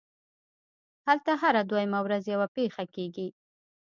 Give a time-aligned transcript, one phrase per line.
[1.07, 3.27] هلته هره دویمه ورځ یوه پېښه کېږي